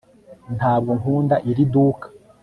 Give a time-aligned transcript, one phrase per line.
[0.57, 2.07] ntabwo nkunda iri duka